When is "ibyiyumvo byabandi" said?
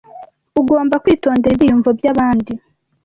1.55-2.53